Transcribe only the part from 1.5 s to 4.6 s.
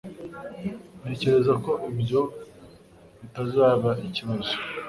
ko ibyo bitazaba ikibazo.